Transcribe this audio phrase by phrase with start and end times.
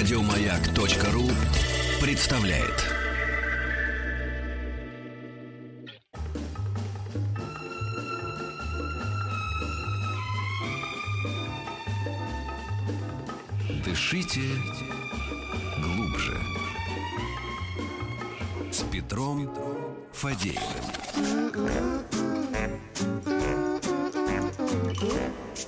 [0.00, 1.28] Радиомаяк.ру
[2.00, 2.86] представляет.
[13.84, 14.40] Дышите
[15.82, 16.38] глубже.
[18.72, 19.54] С Петром
[20.14, 20.64] Фадеевым.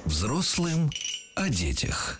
[0.06, 0.90] Взрослым
[1.34, 2.18] о детях.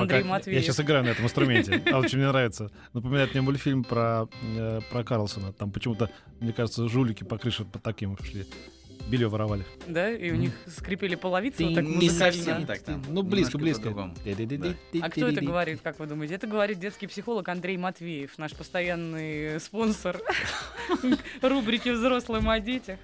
[0.00, 0.56] Андрей пока, Матвеев.
[0.56, 1.82] я сейчас играю на этом инструменте.
[1.92, 2.70] А очень мне нравится.
[2.92, 5.52] Напоминает мне мультфильм про, э, про Карлсона.
[5.52, 8.46] Там почему-то, мне кажется, жулики по крыше по таким шли.
[9.08, 9.64] Белье воровали.
[9.86, 13.02] Да, и у них скрипели половицы вот так не совсем так там.
[13.08, 13.90] Ну, близко, близко.
[13.90, 16.34] А кто это говорит, как вы думаете?
[16.34, 20.20] Это говорит детский психолог Андрей Матвеев, наш постоянный спонсор
[21.42, 22.98] рубрики «Взрослым о детях».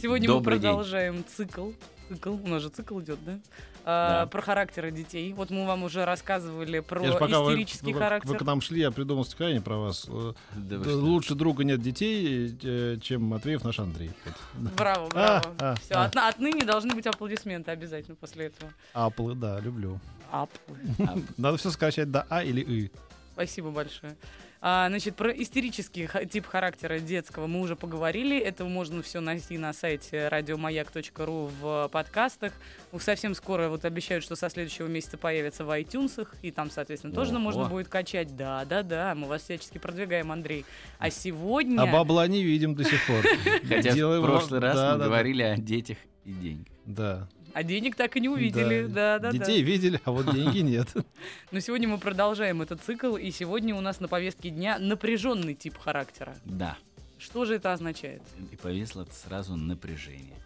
[0.00, 1.72] Сегодня мы продолжаем цикл.
[2.08, 3.38] Цикл, у нас же цикл идет, да?
[3.84, 4.26] А, Да.
[4.26, 5.32] Про характеры детей.
[5.32, 8.28] Вот мы вам уже рассказывали про Я истерический вы- характер.
[8.30, 10.06] вы к нам шли, я придумал стихотворение про вас.
[10.08, 10.76] Э, Да?
[10.94, 14.10] Лучше друга нет детей, э, чем Матвеев наш Андрей.
[14.54, 14.72] Вот.
[14.74, 15.56] Браво, А, браво.
[15.58, 16.28] а, Все, а.
[16.28, 18.70] отныне должны быть аплодисменты обязательно после этого.
[18.92, 19.98] Аплы, да, люблю.
[20.30, 20.50] Ап.
[21.38, 22.90] Надо все сокращать до А или И.
[23.32, 24.14] Спасибо большое.
[24.62, 28.38] А, значит, про истерический тип характера детского мы уже поговорили.
[28.38, 32.52] Это можно все найти на сайте радиомаяк.ру в подкастах.
[32.92, 37.14] Ну, Совсем скоро вот обещают, что со следующего месяца появится в iTunes, и там, соответственно,
[37.14, 37.38] тоже Ого.
[37.40, 38.36] можно будет качать.
[38.36, 40.66] Да, да, да, мы вас всячески продвигаем, Андрей.
[40.98, 41.80] А сегодня...
[41.80, 43.24] А бабла не видим до сих пор.
[43.66, 46.66] Хотя в прошлый ро- раз мы говорили о детях и деньгах.
[46.84, 47.28] Да.
[47.52, 48.86] А денег так и не увидели.
[48.86, 49.38] Да, да, да.
[49.38, 50.88] Детей видели, а вот деньги нет.
[51.50, 55.78] Но сегодня мы продолжаем этот цикл, и сегодня у нас на повестке дня напряженный тип
[55.78, 56.36] характера.
[56.44, 56.76] Да.
[57.18, 58.22] Что же это означает?
[58.50, 60.36] И повисло сразу напряжение.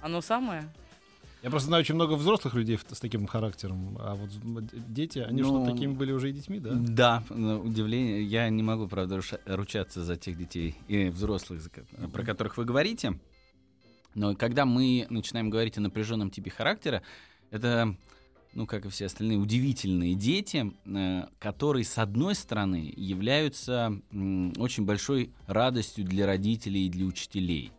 [0.00, 0.70] Оно самое?
[1.42, 4.30] Я просто знаю очень много взрослых людей с таким характером, а вот
[4.88, 6.72] дети, они Ну, что, такими были уже и детьми, да?
[6.74, 8.22] Да, на удивление.
[8.22, 11.62] Я не могу, правда, ручаться за тех детей и взрослых,
[12.12, 13.18] про которых вы говорите.
[14.14, 17.02] Но когда мы начинаем говорить о напряженном типе характера,
[17.50, 17.94] это,
[18.54, 23.92] ну, как и все остальные, удивительные дети, э, которые, с одной стороны, являются
[24.58, 27.72] очень большой радостью для родителей и для учителей.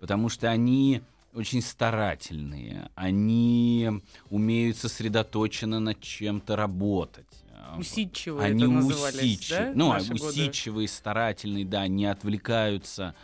[0.00, 1.02] Потому что они
[1.34, 3.88] очень старательные, они
[4.30, 7.26] умеют сосредоточенно над чем-то работать.
[7.52, 9.66] А, Усидчивые они это усидчивые.
[9.66, 9.72] да?
[9.74, 10.24] Ну, наши годы?
[10.24, 13.14] усидчивые, старательные, да, не отвлекаются.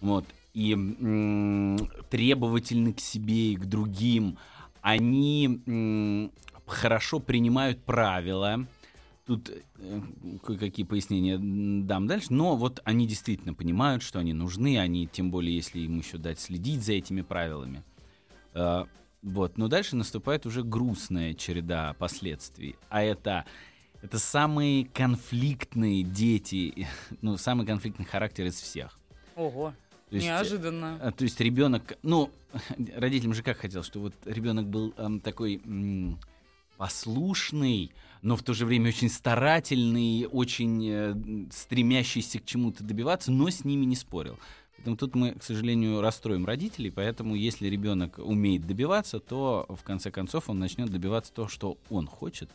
[0.00, 0.24] Вот.
[0.54, 0.74] И
[2.10, 4.38] требовательны к себе и к другим.
[4.80, 6.30] Они
[6.66, 8.66] хорошо принимают правила.
[9.26, 10.00] Тут э,
[10.44, 12.28] кое-какие пояснения дам дальше.
[12.30, 14.78] Но вот они действительно понимают, что они нужны.
[14.78, 17.82] Они, тем более, если им еще дать следить за этими правилами.
[18.52, 18.84] Э,
[19.22, 19.56] Вот.
[19.56, 22.76] Но дальше наступает уже грустная череда последствий.
[22.90, 23.46] А это
[24.04, 26.86] это самые конфликтные дети,
[27.22, 28.98] ну, самый конфликтный характер из всех.
[29.34, 29.72] Ого,
[30.14, 30.98] То есть, неожиданно.
[31.02, 32.30] э, То есть ребенок, ну,
[32.96, 36.18] родителям же как хотел, что вот ребенок был эм, такой м,
[36.76, 37.90] послушный,
[38.22, 41.14] но в то же время очень старательный, очень э,
[41.52, 44.38] стремящийся к чему-то добиваться, но с ними не спорил.
[44.76, 50.10] Поэтому тут мы, к сожалению, расстроим родителей, поэтому если ребенок умеет добиваться, то в конце
[50.10, 52.50] концов он начнет добиваться то, что он хочет,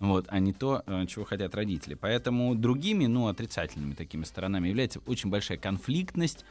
[0.00, 1.94] вот, а не то, э, чего хотят родители.
[1.94, 6.44] Поэтому другими, ну, отрицательными такими сторонами является очень большая конфликтность,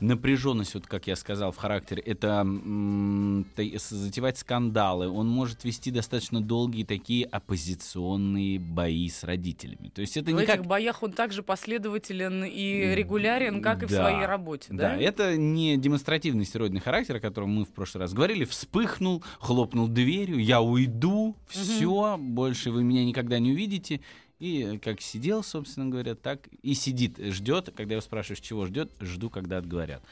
[0.00, 5.08] напряженность, вот как я сказал, в характере, это м, затевать скандалы.
[5.08, 9.88] Он может вести достаточно долгие такие оппозиционные бои с родителями.
[9.88, 10.66] То есть это в не этих как...
[10.66, 13.96] боях он также последователен и регулярен, как и в Да.
[13.96, 14.90] своей работе, да?
[14.90, 18.44] Да, это не демонстративный стероидный характер, о котором мы в прошлый раз говорили.
[18.44, 24.00] Вспыхнул, хлопнул дверью, я уйду, все, больше вы меня никогда не увидите.
[24.38, 27.70] И как сидел, собственно говоря, так и сидит, ждет.
[27.76, 30.02] Когда его спрашиваешь, чего ждет, жду, когда отговорят.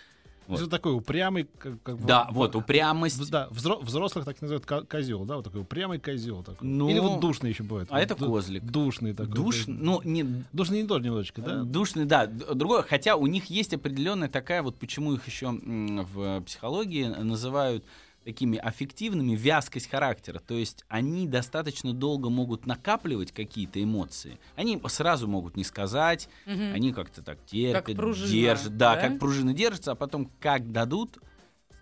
[0.49, 3.31] Вот такой упрямый, как, как бы- Да, вот, в- упрямость.
[3.31, 6.69] Да, взро- взрослых так называют козел, да, вот такой упрямый козел такой.
[6.69, 7.89] Ну, Или вот душный еще бывает.
[7.91, 8.63] а Вот это ду- козлик.
[8.65, 9.35] Душный такой.
[9.35, 11.65] Душ, ну, не, Душный не тоже немножечко, да?
[11.65, 12.27] Душный, да.
[12.27, 17.85] Другое, хотя у них есть определенная такая, вот почему их еще в психологии называют
[18.27, 20.41] такими аффективными, вязкость характера.
[20.45, 24.41] То есть они достаточно долго могут накапливать какие-то эмоции.
[24.57, 26.75] Они сразу могут не сказать, Мгм.
[26.75, 28.77] они как-то так терпят, Как пружина, держат.
[28.77, 29.01] Да, да?
[29.01, 31.19] как пружина держится, а потом как дадут,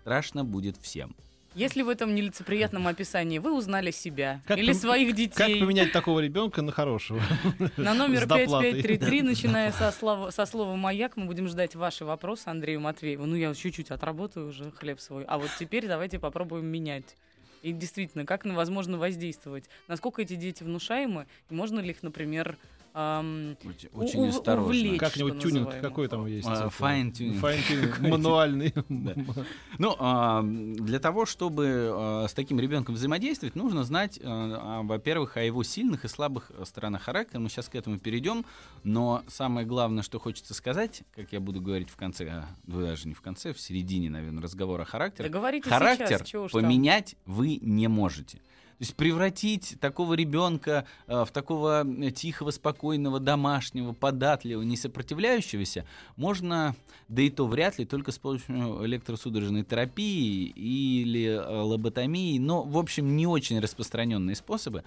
[0.01, 1.15] страшно будет всем.
[1.55, 5.93] Если в этом нелицеприятном описании вы узнали себя Как или пом- своих Как детей поменять
[5.93, 7.21] такого ребенка на хорошего?
[7.77, 8.73] на номер С доплатой.
[8.73, 13.25] 5533, начиная со слова, со слова «Маяк», мы будем ждать ваши вопросы Андрею Матвееву.
[13.25, 15.23] Ну, я чуть-чуть отработаю уже хлеб свой.
[15.23, 17.15] А вот теперь давайте попробуем менять.
[17.61, 19.63] И действительно, как возможно воздействовать?
[19.87, 21.25] Насколько эти дети внушаемы?
[21.49, 22.57] И можно ли их, например,
[22.95, 23.57] ам,
[23.93, 24.63] Очень, осторожно.
[24.63, 24.99] увлечь.
[24.99, 25.81] Как-нибудь тюнинг называемо.
[25.89, 26.47] какой там есть?
[26.47, 26.67] А, это?
[26.67, 27.41] fine-tuning.
[27.41, 28.73] Fine-tuning, мануальный.
[29.77, 35.35] Ну, а, для того, чтобы а, с таким ребенком взаимодействовать, нужно знать, а, а, во-первых,
[35.35, 37.39] о его сильных и слабых э, сторонах характера.
[37.39, 38.45] Мы сейчас к этому перейдем.
[38.83, 43.21] Но самое главное, что хочется сказать, как я буду говорить в конце, даже не в
[43.21, 45.27] конце, в середине, наверное, разговора о характере.
[45.27, 48.39] Договоритесь Характер поменять вы не можете.
[48.77, 55.85] То есть превратить такого ребенка э, в такого э, тихого, спокойного, домашнего, податливого, не сопротивляющегося
[56.17, 56.75] можно,
[57.07, 62.77] да и то вряд ли, только с помощью электросудорожной терапии или э, лоботомии, но, в
[62.77, 64.83] общем, не очень распространенные способы.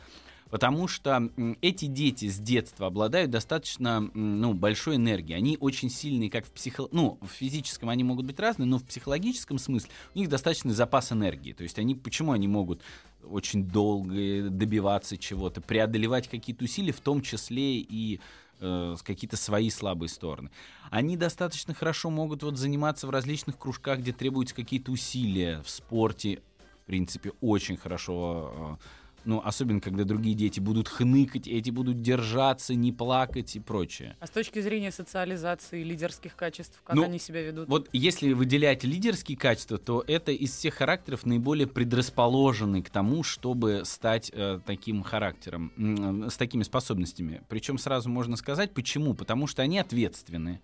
[0.50, 1.30] Потому что
[1.60, 5.36] эти дети с детства обладают достаточно ну, большой энергией.
[5.36, 6.88] Они очень сильные, как в психо...
[6.90, 11.12] Ну, в физическом они могут быть разные, но в психологическом смысле у них достаточный запас
[11.12, 11.52] энергии.
[11.52, 12.80] То есть они, почему они могут
[13.30, 18.20] очень долго добиваться чего-то, преодолевать какие-то усилия, в том числе и
[18.60, 20.50] э, какие-то свои слабые стороны.
[20.90, 26.40] Они достаточно хорошо могут вот заниматься в различных кружках, где требуются какие-то усилия в спорте.
[26.82, 28.84] В принципе, очень хорошо э,
[29.28, 34.16] ну, особенно когда другие дети будут хныкать, эти будут держаться, не плакать и прочее.
[34.20, 37.68] А с точки зрения социализации, лидерских качеств, как Ну, они себя ведут?
[37.68, 43.82] Вот если выделять лидерские качества, то это из всех характеров наиболее предрасположенный к тому, чтобы
[43.84, 47.42] стать э, таким характером, э, с такими способностями.
[47.50, 49.12] Причем сразу можно сказать, почему?
[49.12, 50.62] Потому что они ответственны.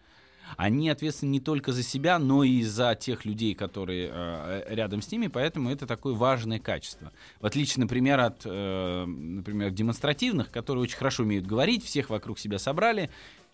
[0.57, 5.11] Они ответственны не только за себя, но и за тех людей, которые э, рядом с
[5.11, 7.13] ними, поэтому это такое важное качество.
[7.41, 12.59] В отличие, например, от, э, например, демонстративных, которые очень хорошо умеют говорить, всех вокруг себя
[12.59, 13.11] собрали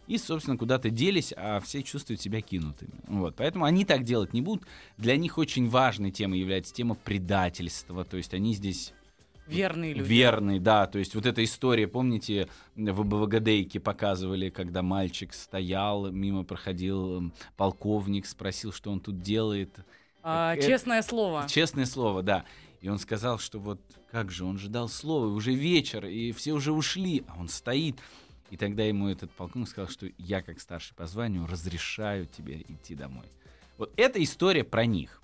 [0.06, 2.90] и, собственно, куда-то делись, а все чувствуют себя кинутыми.
[3.06, 3.36] Вот.
[3.36, 4.64] Поэтому они так делать не будут.
[4.98, 8.92] Для них очень важной темой является тема предательства, то есть они здесь
[9.50, 10.08] Верные люди.
[10.08, 10.86] Верный, да.
[10.86, 17.32] То есть вот эта история, помните, в БВГДейке показывали, когда мальчик стоял, мимо проходил м,
[17.56, 19.70] полковник, спросил, что он тут делает.
[20.22, 21.46] А, Э, честное слово.
[21.48, 22.44] Честное слово, да.
[22.80, 23.80] И он сказал, что вот
[24.10, 27.96] как же, он же дал слово, уже вечер, и все уже ушли, а он стоит.
[28.50, 32.94] И тогда ему этот полковник сказал, что я, как старший по званию, разрешаю тебе идти
[32.96, 33.26] домой.
[33.78, 35.22] Вот эта история про них.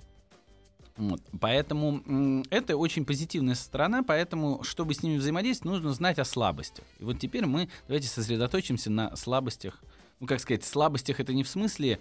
[0.96, 1.20] Вот.
[1.40, 6.84] Поэтому это очень позитивная сторона, поэтому, чтобы с ними взаимодействовать, нужно знать о слабостях.
[6.98, 9.82] И вот теперь мы давайте сосредоточимся на слабостях.
[10.20, 11.98] Ну, как сказать, слабостях это не в смысле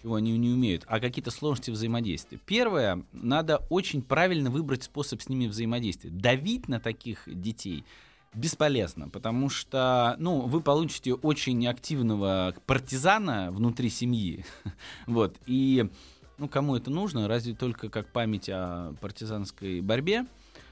[0.00, 2.38] чего они не умеют, а какие-то сложности взаимодействия.
[2.46, 6.10] Первое, надо очень правильно выбрать способ с ними взаимодействия.
[6.10, 7.84] Давить на таких детей
[8.32, 14.44] бесполезно, потому что, ну, вы получите очень активного партизана внутри семьи,
[15.06, 15.90] вот, и,
[16.40, 20.26] ну, кому это нужно, разве только как память о партизанской борьбе,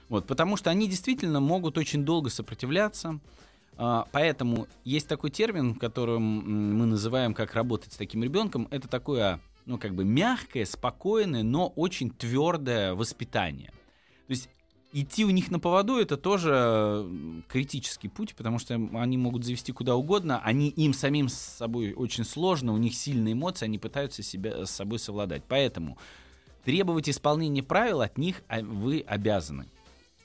[0.08, 3.20] вот, потому что они действительно могут очень долго сопротивляться,
[3.80, 8.66] а, Поэтому есть такой термин, которым мы называем, как работать с таким ребенком.
[8.72, 13.70] Это такое, ну, как бы мягкое, спокойное, но очень твердое воспитание.
[14.26, 14.50] То есть
[14.92, 17.06] идти у них на поводу это тоже
[17.48, 22.24] критический путь, потому что они могут завести куда угодно, они им самим с собой очень
[22.24, 25.42] сложно, у них сильные эмоции, они пытаются себя с собой совладать.
[25.48, 25.98] Поэтому
[26.64, 29.66] требовать исполнения правил от них а, вы обязаны.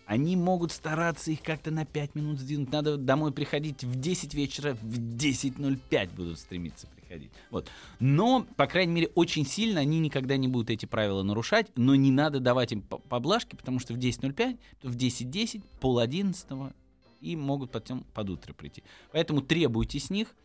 [0.05, 2.71] Они могут стараться их как-то на 5 минут сдвинуть.
[2.71, 7.02] Надо домой приходить в 10 вечера, в 10.05 будут стремиться приходить.
[7.49, 7.69] Вот.
[7.99, 12.11] Но, по крайней мере, очень сильно они никогда не будут эти правила нарушать, но не
[12.11, 16.73] надо давать им по- поблажки, потому что в 10.05, в 10.10, пол одиннадцатого
[17.21, 18.83] и могут потом под утро прийти.
[19.11, 20.35] Поэтому требуйте с них,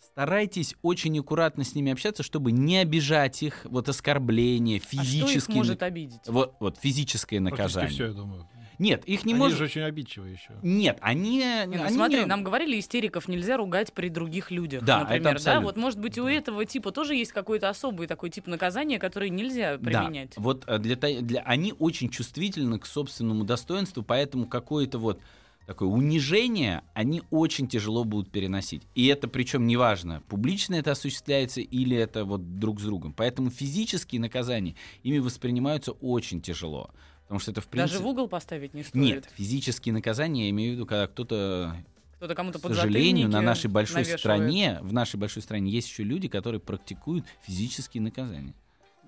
[0.00, 5.36] старайтесь очень аккуратно с ними общаться, чтобы не обижать их, вот оскорбления, А что физические...
[5.38, 6.20] их может обидеть?
[6.26, 7.90] Вот, вот физическое Практически наказание.
[7.90, 8.48] все, я думаю.
[8.82, 9.58] Нет, их не Они может.
[9.58, 10.54] же очень обидчивые еще.
[10.60, 11.36] Нет, они.
[11.38, 14.82] Не, ну они смотри, не- нам говорили, истериков нельзя ругать при других людях.
[14.82, 15.30] Да, это например, да?
[15.30, 15.66] абсолютно.
[15.66, 19.78] Вот может быть у этого типа тоже есть какой-то особый такой тип наказания, который нельзя
[19.78, 20.32] применять.
[20.34, 25.20] Да, вот э, для, для они очень чувствительны к собственному достоинству, поэтому какое-то вот
[25.64, 28.82] такое унижение они очень тяжело будут переносить.
[28.96, 33.12] И это причем неважно, публично это осуществляется или это вот друг с другом.
[33.12, 34.74] Поэтому физические наказания
[35.04, 36.90] ими воспринимаются очень тяжело.
[37.24, 37.92] Потому что это в принципе...
[37.94, 38.94] Даже в угол поставить не стоит.
[39.02, 41.76] Нет, физические наказания, я имею в виду, когда кто-то
[42.16, 44.20] Кто-то кому-то К сожалению, на нашей большой навешивает.
[44.20, 48.54] стране, в нашей большой стране есть еще люди, которые практикуют физические наказания.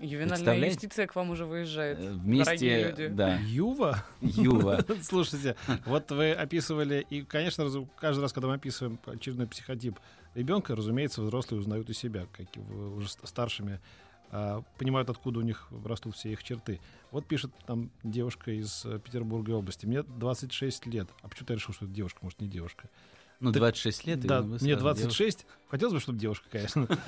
[0.00, 0.74] Ювенальная Представляете?
[0.74, 1.98] юстиция к вам уже выезжает.
[2.00, 3.06] Э, Вместе, люди.
[3.08, 4.04] да, Юва?
[4.20, 4.84] Юва.
[5.02, 5.54] Слушайте,
[5.86, 10.00] вот вы описывали, и, конечно, каждый раз, когда мы описываем очередной психотип
[10.34, 13.80] ребенка, разумеется, взрослые узнают у себя, как и уже ст- старшими,
[14.78, 16.80] понимают, откуда у них растут все их черты.
[17.10, 19.86] Вот пишет там девушка из э, Петербургской области.
[19.86, 21.08] Мне 26 лет.
[21.22, 22.88] А почему ты решил, что это девушка, может, не девушка?
[23.40, 24.24] Ну, Так- 26 лет.
[24.24, 25.46] и да, мне сразу 26.
[25.68, 26.88] Хотелось бы, чтобы девушка, конечно.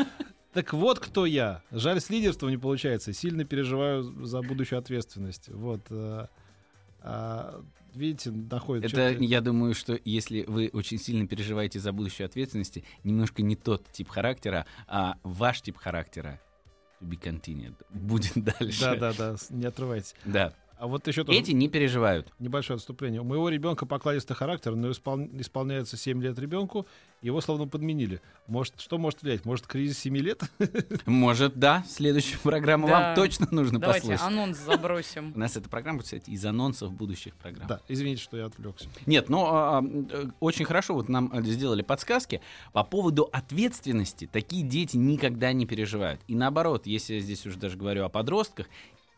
[0.52, 1.62] Так вот, кто я.
[1.70, 3.12] Жаль, с лидерством не получается.
[3.12, 5.48] Сильно переживаю за будущую ответственность.
[5.50, 5.82] Вот.
[5.90, 6.28] э,
[7.02, 7.62] а,
[7.94, 13.42] видите, находит Это, я думаю, что если вы очень сильно переживаете за будущую ответственность, немножко
[13.42, 16.40] не тот тип характера, а ваш тип характера
[17.00, 18.80] to be continued будет дальше.
[18.80, 20.14] Да, да, да, не отрывайтесь.
[20.24, 20.52] Да.
[20.78, 22.30] А вот еще тоже Эти не переживают.
[22.38, 23.22] небольшое отступление.
[23.22, 26.86] У моего ребенка покладистый характер, но испол- исполняется 7 лет ребенку,
[27.22, 28.20] его словно подменили.
[28.46, 29.46] Может, что может влиять?
[29.46, 30.42] Может, кризис 7 лет?
[31.06, 32.92] Может, да, следующую программу Да.
[32.92, 34.26] вам точно нужно Давайте послушать.
[34.26, 35.32] анонс забросим.
[35.34, 37.66] У нас эта программа, кстати, из анонсов будущих программ.
[37.68, 38.88] Да, извините, что я отвлекся.
[39.06, 42.42] Нет, но а, э, очень хорошо вот нам э, сделали подсказки
[42.74, 44.28] по поводу ответственности.
[44.30, 46.20] Такие дети никогда не переживают.
[46.28, 48.66] И наоборот, если я здесь уже даже говорю о подростках,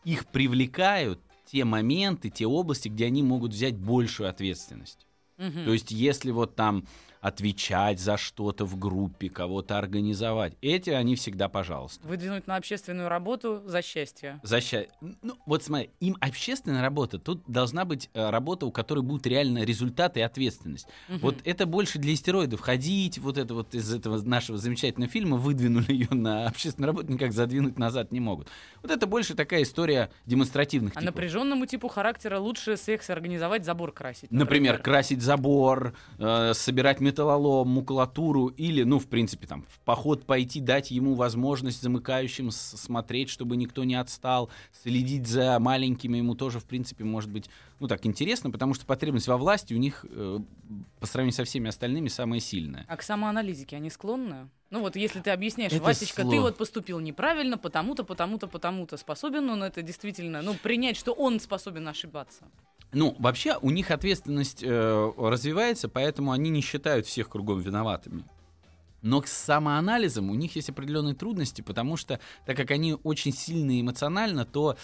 [0.05, 1.19] их привлекают
[1.51, 5.07] те моменты, те области, где они могут взять большую ответственность.
[5.37, 5.65] Мгм.
[5.65, 6.85] То есть, если вот там
[7.21, 12.07] отвечать за что-то в группе, кого-то организовать, эти они всегда пожалуйста.
[12.07, 14.39] Выдвинуть на общественную работу за счастье.
[14.43, 14.87] Заща...
[15.01, 19.63] Ну, вот смотри, им общественная работа, тут должна быть э, работа, у которой будут реально
[19.63, 20.87] результаты и ответственность.
[21.09, 21.19] Мгм.
[21.19, 22.61] Вот это больше для истероидов.
[22.61, 27.33] Ходить, вот это вот из этого нашего замечательного фильма выдвинули ее на общественную работу, никак
[27.33, 28.47] задвинуть назад не могут.
[28.81, 31.05] Вот это больше такая история демонстративных А типов.
[31.05, 34.31] напряженному типу характера лучше секс организовать, забор красить.
[34.31, 40.61] Например, красить забор, э, собирать металлолом, макулатуру или, ну, в принципе, там, в поход пойти,
[40.61, 44.49] дать ему возможность замыкающим смотреть, чтобы никто не отстал,
[44.83, 47.49] следить за маленькими ему тоже, в принципе, может быть,
[47.79, 50.39] ну, так интересно, потому что потребность во власти у них э,
[50.99, 52.85] по сравнению со всеми остальными самая сильная.
[52.87, 54.49] А к самоанализике они склонны?
[54.69, 58.97] Ну вот если ты объясняешь, Это Васечка, ты сло- вот поступил неправильно, потому-то, потому-то, потому-то,
[58.97, 62.43] способен он это действительно, ну, принять, что он способен ошибаться?
[62.91, 68.23] Ну, вообще у них ответственность э, развивается, поэтому они не считают всех кругом виноватыми.
[69.01, 73.79] Но к самоанализам у них есть определенные трудности, потому что, так как они очень сильны
[73.81, 74.75] эмоционально, то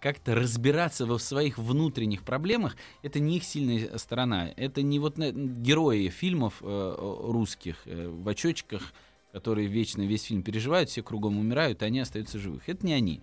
[0.00, 4.50] как-то разбираться во своих внутренних проблемах это не их сильная сторона.
[4.56, 8.82] Это не вот на- герои фильмов э, русских э, в очочках,
[9.32, 12.68] которые вечно весь фильм переживают, все кругом умирают, а они остаются живых.
[12.68, 13.20] Это не они.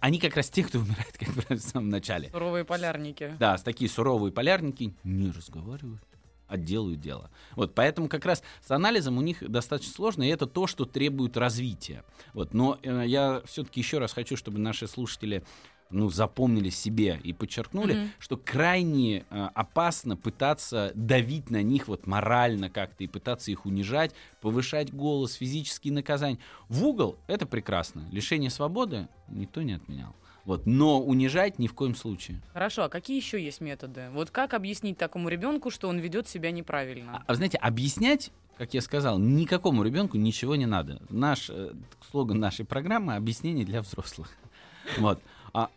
[0.00, 2.30] Они как раз те, кто умирает, как правило, в самом начале.
[2.30, 3.36] Суровые полярники.
[3.38, 6.02] Да, такие суровые полярники не разговаривают,
[6.46, 7.30] а делают дело.
[7.56, 11.36] Вот, поэтому как раз с анализом у них достаточно сложно, и это то, что требует
[11.36, 12.04] развития.
[12.34, 15.42] Вот, но э, я все-таки еще раз хочу, чтобы наши слушатели
[15.90, 18.10] ну, запомнили себе и подчеркнули, Мгм.
[18.18, 24.12] что крайне э, опасно пытаться давить на них вот морально как-то и пытаться их унижать,
[24.40, 26.38] повышать голос, физические наказания.
[26.68, 28.04] В угол это прекрасно.
[28.12, 30.14] Лишение свободы никто не отменял.
[30.44, 32.40] Вот, но унижать ни в коем случае.
[32.54, 34.08] Хорошо, а какие еще есть методы?
[34.12, 37.16] Вот как объяснить такому ребенку, что он ведет себя неправильно?
[37.18, 41.00] А, а знаете, объяснять, как я сказал, никакому ребенку ничего не надо.
[41.10, 41.72] Наш э,
[42.10, 44.30] слоган нашей программы объяснение для взрослых.
[44.98, 45.22] Вот.
[45.52, 45.70] А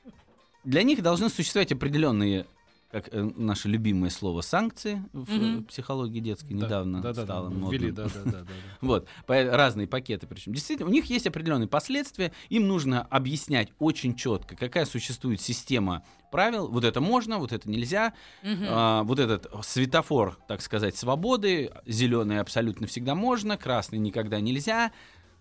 [0.63, 2.45] для них должны существовать определенные,
[2.91, 5.63] как э, наше любимое слово, санкции в Мгм.
[5.65, 7.71] психологии детской Да, недавно да, да, стало да, модным.
[7.71, 8.45] ввели, да, да, да, да.
[8.81, 10.53] Вот, по- разные пакеты причем.
[10.53, 16.67] Действительно, у них есть определенные последствия, им нужно объяснять очень четко, какая существует система правил,
[16.67, 18.13] вот это можно, вот это нельзя,
[18.43, 18.65] Мгм.
[18.67, 24.91] а, вот этот светофор, так сказать, свободы, зеленый абсолютно всегда можно, красный никогда нельзя,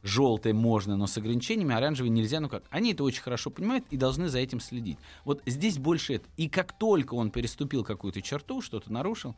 [0.03, 2.65] желтый можно, но с ограничениями, оранжевый нельзя, ну как.
[2.71, 4.99] Они это очень хорошо понимают и должны за этим следить.
[5.25, 6.29] Вот здесь больше это.
[6.37, 9.37] И как только он переступил какую-то черту, что-то нарушил,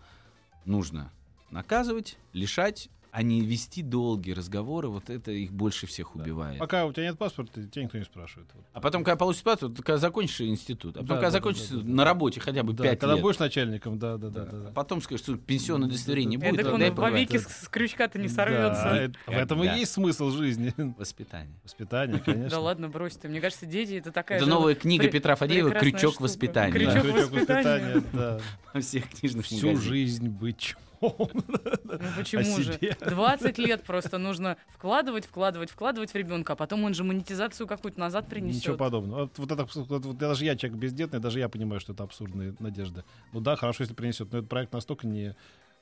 [0.64, 1.10] нужно
[1.50, 6.58] наказывать, лишать, а не вести долгие разговоры, вот это их больше всех убивает.
[6.58, 8.48] Пока у тебя нет паспорта, тебя никто не спрашивает.
[8.72, 11.76] А потом, когда получишь паспорт, когда закончишь институт, а потом, Да, когда да, закончишь да,
[11.76, 11.88] да, да.
[11.90, 14.50] на работе хотя бы Да, 5 когда лет, будешь начальником, да, да, да, да.
[14.50, 14.56] да.
[14.56, 14.70] А да.
[14.72, 17.38] потом скажешь, что пенсионное удостоверение Да, будет, да, он да, в да.
[17.38, 18.88] с, с крючка-то не Да, сорвется.
[18.88, 19.76] это- в этом и Когда?
[19.78, 20.74] есть смысл жизни.
[20.98, 21.54] воспитание.
[21.62, 22.50] Воспитание, конечно.
[22.50, 23.28] Да ладно, брось ты.
[23.28, 26.72] Мне кажется, дети это такая Это новая книга Петра Фадеева «Крючок воспитания».
[26.72, 28.02] Да, Крючок воспитания.
[28.12, 28.40] да.
[28.74, 30.74] Во всех книжных Всю жизнь быть
[31.18, 32.74] Ну почему же?
[32.74, 32.96] себе.
[33.00, 38.00] 20 лет просто нужно вкладывать, вкладывать, вкладывать в ребенка, а потом он же монетизацию какую-то
[38.00, 38.62] назад принесет.
[38.62, 39.30] Ничего подобного.
[39.36, 43.04] Вот, это, вот- даже я человек бездетный, даже я понимаю, что это абсурдная надежда.
[43.32, 45.34] Ну да, хорошо, если принесет, но этот проект настолько не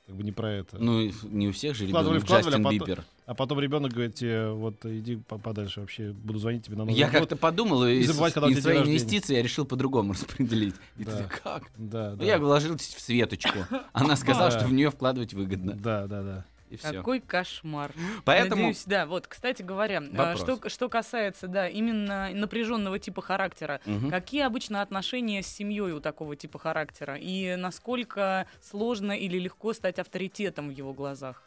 [0.06, 0.78] как бы не про это.
[0.78, 3.04] Ну, и не у всех же Вкладывали, ребенок вкладывали, а Джастин потом- Бибер.
[3.24, 6.94] А потом ребенок говорит тебе, вот иди по- подальше вообще, буду звонить тебе на Новый
[6.98, 7.20] Я год.
[7.20, 10.74] как-то подумал, и, Не забывать, когда и свои инвестиции я решил по-другому распределить.
[10.98, 11.16] И Да.
[11.18, 11.70] ты как?
[11.76, 12.24] Да, Ну, да.
[12.24, 13.58] я вложил в Светочку.
[13.92, 15.74] Она сказала, что в нее вкладывать выгодно.
[15.74, 16.44] Да, да, да.
[16.72, 16.92] И все.
[16.94, 17.92] Какой кошмар.
[18.24, 20.40] Поэтому Надеюсь, да, вот, кстати говоря, а, Вопрос.
[20.58, 24.08] что, что касается, да, именно напряженного типа характера, Мгм.
[24.08, 27.16] какие обычно отношения с семьей у такого типа характера?
[27.20, 31.42] И насколько сложно или легко стать авторитетом в его глазах?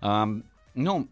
[0.00, 0.44] Ам,
[0.74, 1.08] ну,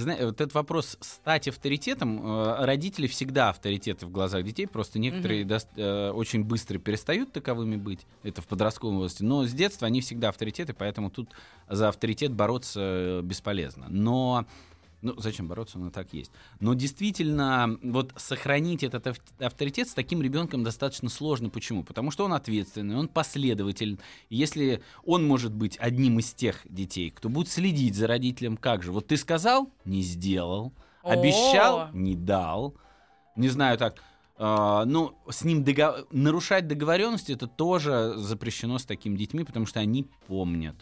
[0.00, 5.44] зна- вот этот вопрос стать авторитетом, э, родители всегда авторитеты в глазах детей, просто некоторые
[5.44, 10.00] даст- э, очень быстро перестают таковыми быть, это в подростковом возрасте, но с детства они
[10.00, 11.30] всегда авторитеты, поэтому тут
[11.68, 13.86] за авторитет бороться э, бесполезно.
[13.88, 14.46] Но
[15.04, 16.32] ну, зачем бороться, он и так есть.
[16.60, 21.50] Но действительно, вот сохранить этот ав- авторитет с таким ребенком достаточно сложно.
[21.50, 21.84] Почему?
[21.84, 24.00] Потому что он ответственный, он последователен.
[24.30, 28.82] И Если он может быть одним из тех детей, кто будет следить за родителем, как
[28.82, 28.90] же?
[28.90, 31.90] Вот ты сказал, не сделал, обещал, О!
[31.92, 32.74] не дал.
[33.36, 34.02] Не знаю так.
[34.36, 39.78] а, ну, с ним дого- нарушать договоренности это тоже запрещено с такими детьми, потому что
[39.80, 40.74] они помнят.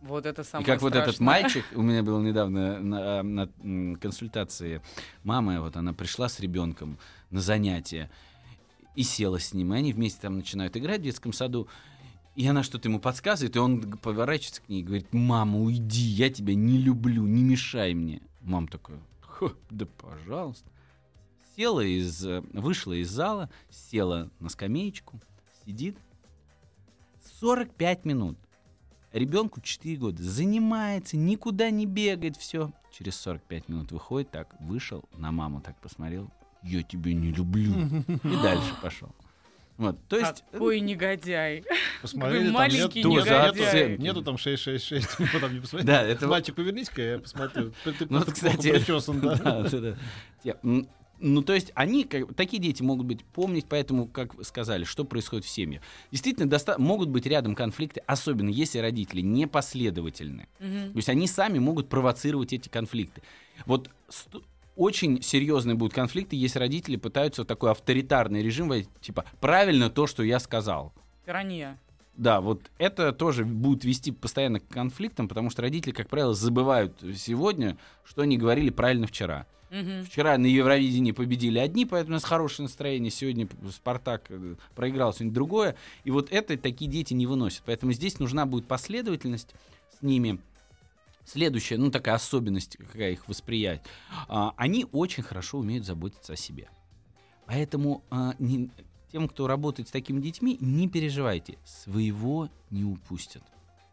[0.00, 1.26] Вот это самое И как вот этот страшное.
[1.26, 4.80] мальчик, у меня был недавно на, на, м, консультации
[5.24, 6.98] мама, вот она пришла с ребенком
[7.30, 8.10] на занятие
[8.96, 11.68] и села с ним, и они вместе там начинают играть в детском саду.
[12.34, 16.30] И она что-то ему подсказывает, и он поворачивается к ней и говорит, мама, уйди, я
[16.30, 18.22] тебя не люблю, не мешай мне.
[18.40, 20.66] Мама такая, «Ха, да пожалуйста.
[21.56, 25.20] Села из, э, вышла из зала, села на скамеечку,
[25.66, 25.98] сидит.
[27.40, 28.38] 45 минут
[29.12, 32.72] ребенку 4 года, занимается, никуда не бегает, все.
[32.96, 36.30] Через 45 минут выходит, так, вышел, на маму так посмотрел,
[36.62, 37.72] я тебя не люблю,
[38.24, 39.10] и дальше пошел.
[39.80, 40.44] Вот, то есть...
[40.52, 41.64] Какой негодяй.
[42.02, 43.90] Посмотрели, там маленький нет- негодяй.
[43.92, 45.86] нету, нету там 666, мы потом не посмотрели.
[45.86, 46.26] Да, это...
[46.28, 47.72] Мальчик, повернись-ка, я посмотрю.
[47.84, 49.36] Ты, ты Ну, вот, кстати, причесан, да.
[49.36, 49.96] Да, да,
[50.44, 50.56] да.
[51.22, 55.04] Ну, то есть они, как- такие дети могут быть помнить, поэтому, как вы сказали, что
[55.04, 55.82] происходит в семье.
[56.10, 60.48] Действительно, доста- могут быть рядом конфликты, особенно если родители непоследовательны.
[60.58, 60.92] Мгм.
[60.92, 63.22] То есть они сами могут провоцировать эти конфликты.
[63.66, 63.90] Вот
[64.76, 70.40] очень серьезные будут конфликты, если родители пытаются такой авторитарный режим, типа правильно то, что я
[70.40, 70.92] сказал.
[71.26, 71.78] Тирания.
[72.16, 76.98] Да, вот это тоже будет вести постоянно к конфликтам, потому что родители, как правило, забывают
[77.16, 79.46] сегодня, что они говорили правильно вчера.
[79.70, 80.04] Мгм.
[80.04, 83.10] Вчера на Евровидении победили одни, поэтому у нас хорошее настроение.
[83.10, 85.76] Сегодня Спартак э, проиграл сегодня другое.
[86.04, 87.62] И вот это такие дети не выносят.
[87.64, 89.54] Поэтому здесь нужна будет последовательность
[89.96, 90.40] с ними.
[91.24, 93.82] Следующая, ну такая особенность, какая их восприять.
[94.26, 96.68] А, они очень хорошо умеют заботиться о себе.
[97.46, 98.34] Поэтому а,
[99.12, 103.44] тем, кто работает с такими детьми, не переживайте, своего не упустят.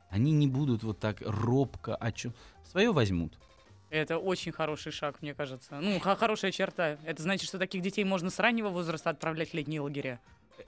[0.10, 2.34] Они не будут вот так робко о чем.
[2.64, 3.38] Свое возьмут.
[3.90, 5.80] Это очень хороший шаг, мне кажется.
[5.80, 6.98] Ну, хорошая черта.
[7.06, 10.20] Это значит, что таких детей можно с раннего возраста отправлять в летние лагеря.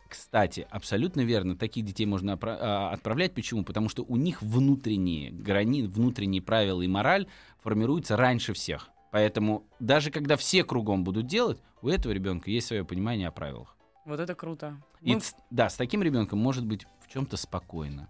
[0.07, 1.55] Кстати, абсолютно верно.
[1.57, 3.33] Таких детей можно а, отправлять.
[3.33, 3.63] Почему?
[3.63, 7.27] Потому что у них внутренние грани, внутренние правила и мораль
[7.61, 8.89] формируются раньше всех.
[9.11, 13.75] Поэтому даже когда все кругом будут делать, у этого ребенка есть свое понимание о правилах.
[14.05, 14.77] Вот это круто.
[15.01, 18.07] И Мы- ц- да, с таким ребенком может быть в чем-то спокойно.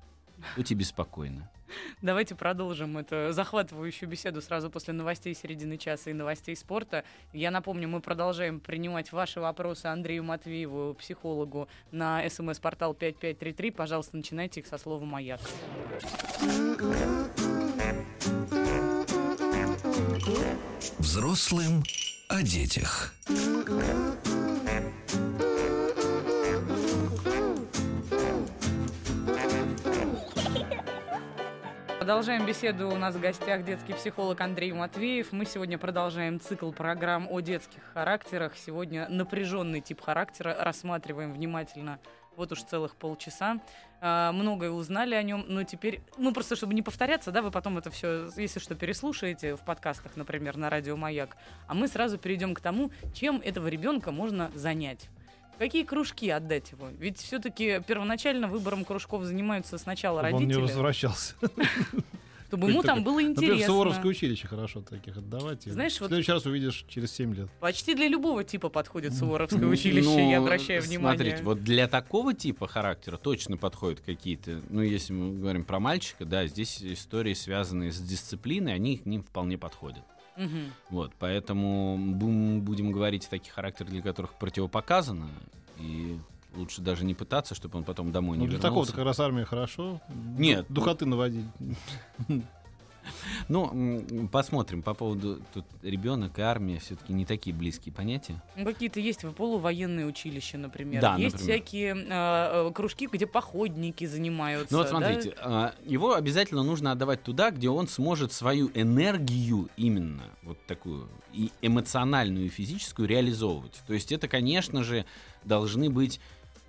[0.55, 1.49] Будьте беспокойны.
[2.01, 7.03] Давайте продолжим эту захватывающую беседу сразу после новостей середины часа и новостей спорта.
[7.33, 13.71] Я напомню, мы продолжаем принимать ваши вопросы Андрею Матвееву, психологу, на смс-портал 5533.
[13.71, 15.39] Пожалуйста, начинайте их со слова «Маяк».
[20.99, 21.83] Взрослым
[22.27, 23.13] о детях.
[32.09, 32.89] Продолжаем беседу.
[32.89, 35.31] У нас в гостях детский психолог Андрей Матвеев.
[35.31, 38.57] Мы сегодня продолжаем цикл программ о детских характерах.
[38.57, 41.99] Сегодня напряженный тип характера рассматриваем внимательно.
[42.35, 43.59] Вот уж целых полчаса.
[44.01, 47.77] А, многое узнали о нем, но теперь, ну просто чтобы не повторяться, да, вы потом
[47.77, 51.37] это все, если что, переслушаете в подкастах, например, на радио Маяк.
[51.67, 55.11] А мы сразу перейдем к тому, чем этого ребенка можно занять.
[55.59, 56.87] Какие кружки отдать его?
[56.97, 61.35] Ведь все-таки первоначально выбором кружков занимаются сначала Чтобы он не родители, возвращался.
[62.49, 63.67] чтобы ему там было Например, в интересно.
[63.67, 65.63] Суворовское училище хорошо таких отдавать.
[65.63, 67.49] Знаешь, в следующий раз увидишь через 7 лет.
[67.59, 71.17] Почти для любого типа подходит Суворовское училище, Ну, я обращаю внимание.
[71.17, 76.25] Смотрите, вот для такого типа характера точно подходят какие-то, ну, если мы говорим про мальчика,
[76.25, 80.03] да, здесь истории, связанные с дисциплиной, они к ним вполне подходят.
[80.39, 80.71] Мгм.
[80.89, 85.27] Вот, поэтому бу- будем говорить о таких характерах, для которых противопоказано,
[85.77, 86.17] и
[86.55, 88.69] Лучше даже не пытаться, чтобы он потом домой Ну, не для вернулся.
[88.69, 90.01] такого-то как раз армия хорошо.
[90.35, 90.65] Нет.
[90.67, 91.45] Духоты наводить.
[93.49, 98.41] Ну, посмотрим по поводу тут ребенок и армия все-таки не такие близкие понятия.
[98.55, 101.01] Ну, какие-то есть в полувоенные училища, например.
[101.01, 101.55] Да, есть например.
[101.55, 104.73] всякие э, э, кружки, где походники занимаются.
[104.73, 104.89] Ну вот да?
[104.89, 111.07] смотрите, а, его обязательно нужно отдавать туда, где он сможет свою энергию именно вот такую
[111.33, 113.81] и эмоциональную и физическую реализовывать.
[113.87, 115.05] То есть это, конечно же,
[115.43, 116.19] должны быть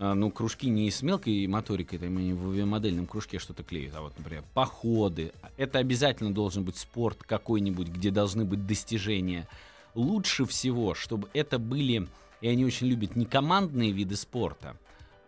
[0.00, 4.16] ну, кружки не с мелкой моторикой, там они в модельном кружке что-то клеят, а вот,
[4.16, 5.32] например, походы.
[5.58, 9.46] Это обязательно должен быть спорт какой-нибудь, где должны быть достижения.
[9.94, 12.08] Лучше всего, чтобы это были,
[12.40, 14.74] и они очень любят, не командные виды спорта,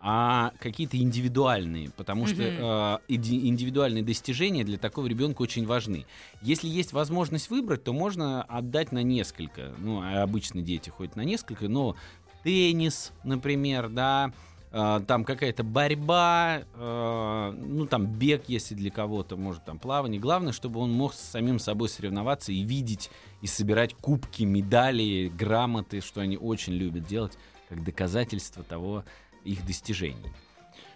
[0.00, 2.52] а какие-то индивидуальные, потому что Мгм.
[2.58, 6.06] э, иди- индивидуальные достижения для такого ребенка очень важны.
[6.40, 9.74] Если есть возможность выбрать, то можно отдать на несколько.
[9.78, 11.94] Ну, а обычно дети ходят на несколько, но
[12.42, 14.32] теннис, например, да,
[14.72, 20.18] там какая-то борьба, э, ну там бег, если для кого-то, может там плавание.
[20.18, 23.10] Главное, чтобы он мог с самим собой соревноваться и видеть
[23.42, 27.36] и собирать кубки, медали, грамоты, что они очень любят делать,
[27.68, 29.04] как доказательство того
[29.44, 30.32] их достижений.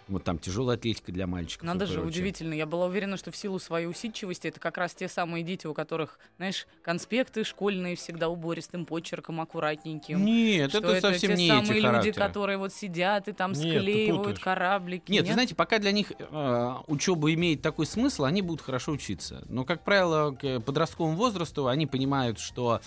[0.07, 1.65] Вот там тяжелая атлетика для мальчиков.
[1.65, 2.09] Надо же, прочее.
[2.09, 2.53] удивительно.
[2.53, 5.73] Я была уверена, что в силу своей усидчивости это как раз те самые дети, у
[5.73, 10.23] которых, знаешь, конспекты школьные всегда убористым почерком, аккуратненьким.
[10.23, 12.13] Нет, что это, совсем те не самые эти люди, характеры.
[12.15, 15.11] которые вот сидят и там Нет, склеивают кораблики.
[15.11, 19.43] Нет, вы знаете, пока для них э, учеба имеет такой смысл, они будут хорошо учиться.
[19.49, 22.81] Но, как правило, к подростковому возрасту они понимают, что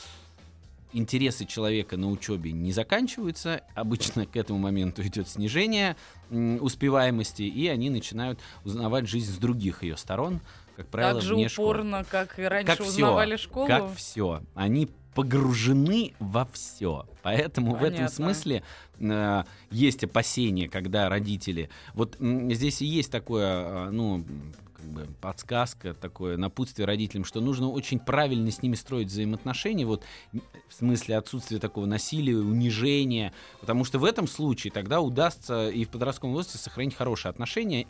[0.92, 3.62] интересы человека на учебе не заканчиваются.
[3.74, 5.96] Обычно к этому моменту идет снижение
[6.30, 10.40] успеваемости, и они начинают узнавать жизнь с других ее сторон,
[10.76, 11.68] как правило, так же вне школы.
[11.70, 13.66] упорно, как и раньше Как узнавали школу.
[13.66, 14.42] Как все.
[14.54, 17.06] Они погружены во все.
[17.22, 18.08] Поэтому в этом Понятно.
[18.14, 18.62] смысле
[18.98, 21.68] э, есть опасения, когда родители...
[21.94, 24.24] Вот здесь и есть такое, э, ну,
[24.80, 30.04] как бы подсказка, такое напутствие родителям, что нужно очень правильно с ними строить взаимоотношения, вот
[30.32, 35.90] в смысле отсутствия такого насилия, унижения, потому что в этом случае тогда удастся и в
[35.90, 37.86] подростковом возрасте сохранить хорошие отношения,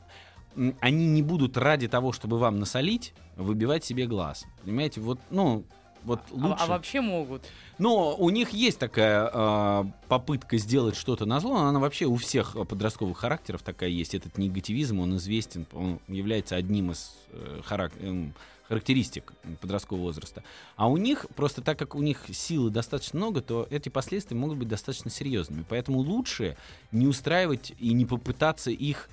[0.80, 4.44] они не будут ради того, чтобы вам насолить, выбивать себе глаз.
[4.62, 5.64] Понимаете, вот, ну,
[6.04, 6.64] вот А- лучше.
[6.64, 7.42] А, вообще могут.
[7.78, 11.56] Но у них есть такая э, попытка сделать что-то на зло.
[11.56, 14.14] Она вообще у всех э, подростковых характеров такая есть.
[14.14, 18.34] Этот негативизм, он известен, он является одним из э, харак- эм,
[18.68, 20.44] характеристик подросткового возраста.
[20.76, 24.58] А у них, просто так как у них силы достаточно много, то эти последствия могут
[24.58, 25.64] быть достаточно серьезными.
[25.68, 26.56] Поэтому лучше
[26.92, 29.08] не устраивать и не попытаться их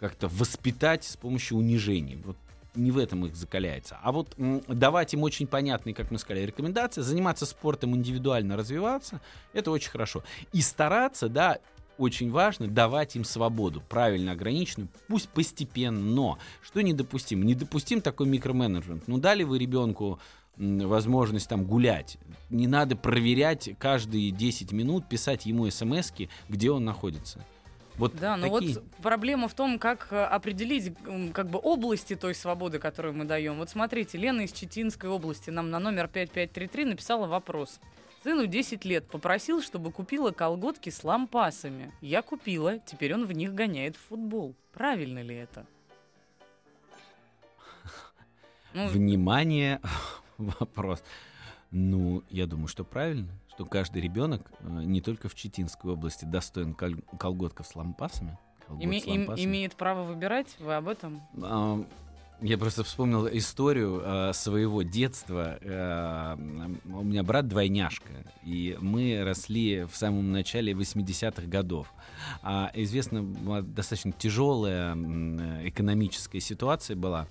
[0.00, 2.18] как-то воспитать с помощью унижений.
[2.24, 2.36] Вот
[2.74, 3.98] не в этом их закаляется.
[4.02, 9.20] А вот давать им очень понятные, как мы сказали, рекомендации, заниматься спортом, индивидуально развиваться,
[9.52, 10.22] это очень хорошо.
[10.52, 11.58] И стараться, да,
[11.98, 17.44] очень важно давать им свободу, правильно ограниченную, пусть постепенно, но что недопустимо?
[17.44, 19.06] Недопустим такой микроменеджмент.
[19.06, 20.18] Ну, дали вы ребенку
[20.56, 22.18] возможность там гулять.
[22.50, 26.12] Не надо проверять каждые 10 минут, писать ему смс
[26.48, 27.44] где он находится.
[27.96, 30.92] Вот Да, но такие- вот проблема в том, как э, определить
[31.32, 33.56] как бы области той свободы, которую мы даем.
[33.58, 37.78] Вот смотрите, Лена из Читинской области нам на номер 5533 написала вопрос.
[38.24, 41.92] Сыну 10 лет, попросил, чтобы купила колготки с лампасами.
[42.00, 44.54] Я купила, теперь он в них гоняет в футбол.
[44.72, 45.64] Правильно ли это?
[48.72, 49.80] Ну, Внимание,
[50.38, 51.02] вопрос.
[51.70, 56.74] Ну, я думаю, что правильно, что каждый ребенок э, не только в Читинской области достоин
[56.74, 58.36] кол- колготков с лампасами.
[58.66, 59.44] колгот име- с им- лампасами.
[59.44, 60.56] имеет право выбирать?
[60.58, 61.22] Вы об этом?
[61.42, 61.84] А,
[62.40, 65.56] Я просто вспомнил историю э, своего детства.
[65.60, 66.34] Э,
[66.86, 68.10] у меня брат двойняшка,
[68.42, 71.92] и мы росли в самом начале 80-х годов.
[72.42, 74.94] А известно, была достаточно тяжелая
[75.64, 77.28] экономическая ситуация была.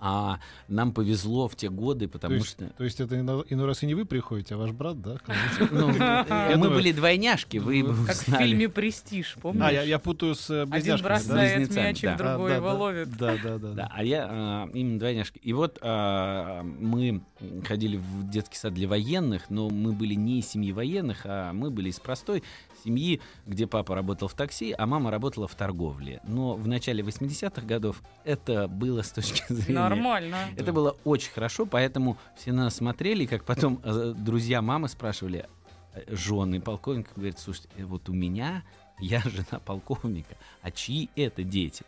[0.00, 2.66] А нам повезло в те годы, То потому есть, что...
[2.66, 5.16] то есть это ино- иной раз и не вы приходите, а ваш брат, да?
[5.26, 5.68] нам?
[5.70, 9.64] Ну, Я мы были двойняшки, вы бы Как в фильме «Престиж», помнишь?
[9.64, 13.16] А, я, путаю с э, Один бросает мячик, другой А, его да, ловит.
[13.16, 13.72] Да, да, да.
[13.72, 15.38] Да, а я а, именно двойняшки.
[15.38, 17.22] И вот а, мы
[17.64, 21.70] ходили в детский сад для военных, но мы были не из семьи военных, а мы
[21.70, 22.42] были из простой
[22.84, 26.20] семьи, где папа работал в такси, а мама работала в торговле.
[26.24, 29.80] Но в начале 80-х годов это было с точки зрения...
[29.80, 30.36] Нормально.
[30.56, 35.46] Это было очень хорошо, поэтому все на нас смотрели, как потом э, друзья мамы спрашивали,
[35.94, 38.64] э, жены полковника, говорит, слушайте, э, вот у меня,
[38.98, 41.84] я жена полковника, а чьи это дети?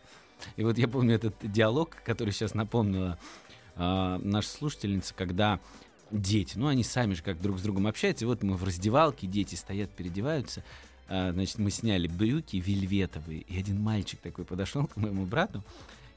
[0.56, 3.18] И вот я помню этот диалог, который сейчас напомнила
[3.76, 5.60] э, наша слушательница, когда
[6.10, 9.26] дети, ну они сами же как друг с другом общаются, и вот мы в раздевалке,
[9.26, 10.64] дети стоят, переодеваются,
[11.08, 15.64] а, значит, мы сняли брюки вельветовые, и один мальчик такой подошел к моему брату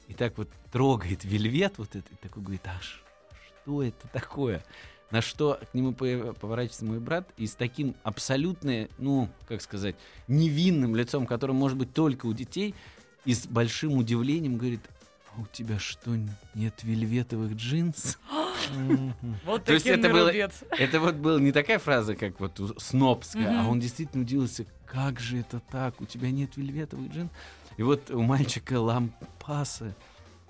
[0.08, 4.64] и так вот трогает вельвет вот это, и такой говорит, а что это такое?
[5.10, 9.96] На что к нему по- поворачивается мой брат и с таким абсолютно, ну, как сказать,
[10.28, 12.74] невинным лицом, которое может быть только у детей,
[13.24, 14.82] и с большим удивлением говорит,
[15.38, 16.16] у тебя что,
[16.54, 18.18] нет вельветовых джинс?
[19.44, 20.30] Вот То есть это было-.
[20.78, 25.38] Это вот была не такая фраза, как вот снобская, а он действительно удивился, как же
[25.38, 27.30] это так, у тебя нет вельветовых джин?
[27.76, 29.94] И вот у мальчика лампасы.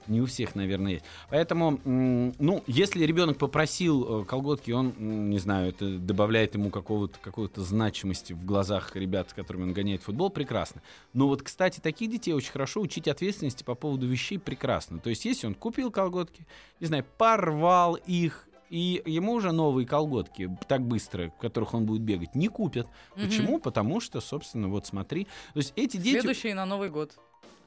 [0.06, 1.04] Не у всех, наверное, есть.
[1.30, 7.62] Поэтому, ну, если ребенок попросил э, колготки, он, не знаю, это добавляет ему какого-то, какой-то
[7.62, 10.82] значимости в глазах ребят, с которыми он гоняет футбол, прекрасно.
[11.12, 14.98] Но вот, кстати, таких детей очень хорошо учить ответственности по поводу вещей прекрасно.
[14.98, 16.46] То есть, если он купил колготки,
[16.80, 22.02] не знаю, порвал их, и ему уже новые колготки так быстро, в которых он будет
[22.02, 22.88] бегать, не купят.
[23.14, 23.26] Мгм.
[23.26, 23.58] Почему?
[23.60, 25.24] Потому что, собственно, вот смотри.
[25.52, 26.20] То есть эти дети...
[26.20, 27.16] Следующий на Новый год.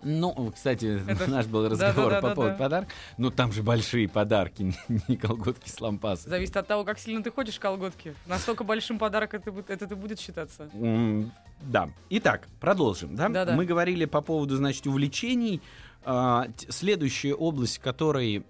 [0.03, 2.29] Ну, кстати, Это- наш был разговор Да-да-да-да-да.
[2.29, 2.91] по поводу подарка.
[3.17, 4.73] Ну, там же большие подарки,
[5.07, 6.29] не, колготки с лампасом.
[6.29, 8.13] Зависит от того, как сильно ты ходишь в колготки.
[8.27, 10.69] Настолько большим подарок это, будет- это, будет считаться.
[10.73, 11.31] М,
[11.61, 11.89] Да.
[12.11, 13.15] Итак, продолжим.
[13.15, 13.29] Да?
[13.29, 13.53] Да-да.
[13.55, 15.61] Мы говорили по поводу, значит, увлечений.
[16.05, 18.45] А, Следующая область, в которой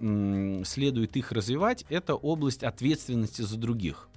[0.66, 4.10] следует их развивать, это область ответственности за других.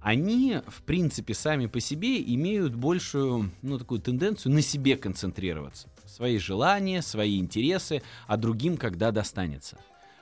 [0.00, 5.88] Они, в принципе, сами по себе имеют большую, ну, такую тенденцию на себе концентрироваться.
[6.08, 9.78] Свои желания, свои интересы, а другим когда достанется.